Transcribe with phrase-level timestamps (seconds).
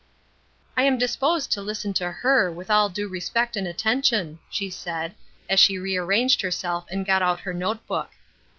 [0.75, 5.13] "I'm disposed to listen to her with all due respect and attention," she said,
[5.47, 8.09] as she rearranged herself and got out her note book.